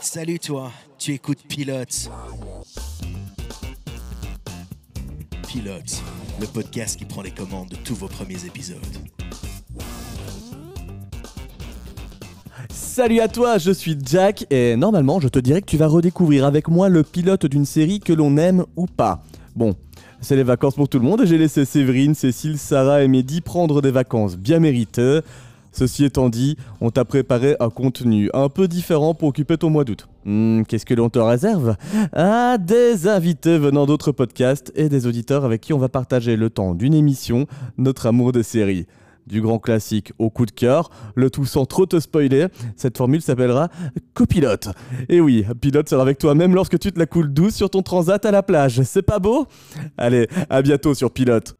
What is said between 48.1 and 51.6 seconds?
à la plage, c'est pas beau? Allez, à bientôt sur Pilote.